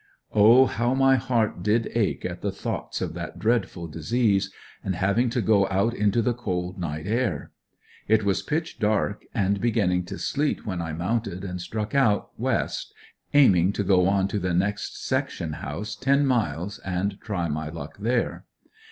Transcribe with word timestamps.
Oh, 0.33 0.65
how 0.65 0.95
my 0.95 1.15
heart 1.15 1.61
did 1.61 1.91
ache 1.93 2.25
at 2.25 2.41
the 2.41 2.51
thoughts 2.51 3.01
of 3.01 3.13
that 3.13 3.37
dreadful 3.37 3.85
disease, 3.85 4.51
and 4.83 4.95
having 4.95 5.29
to 5.29 5.41
go 5.43 5.67
out 5.69 5.93
into 5.93 6.23
the 6.23 6.33
cold 6.33 6.79
night 6.79 7.05
air. 7.05 7.51
It 8.07 8.23
was 8.23 8.41
pitch 8.41 8.79
dark 8.79 9.21
and 9.35 9.61
beginning 9.61 10.05
to 10.05 10.17
sleet 10.17 10.65
when 10.65 10.81
I 10.81 10.91
mounted 10.91 11.43
and 11.45 11.61
struck 11.61 11.93
out, 11.93 12.31
west, 12.35 12.95
aiming 13.35 13.73
to 13.73 13.83
go 13.83 14.07
on 14.07 14.27
to 14.29 14.39
the 14.39 14.55
next 14.55 15.05
section 15.05 15.53
house, 15.53 15.95
ten 15.95 16.25
miles, 16.25 16.79
and 16.79 17.21
try 17.21 17.47
my 17.47 17.69
luck 17.69 17.99
there. 17.99 18.45